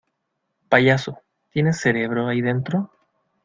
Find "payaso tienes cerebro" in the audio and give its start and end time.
0.67-2.27